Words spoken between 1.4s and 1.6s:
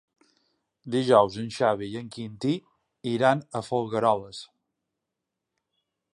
en